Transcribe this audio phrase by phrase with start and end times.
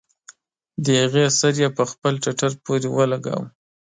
[0.83, 3.47] د هغې سر يې پر خپل ټټر پورې ولګاوه.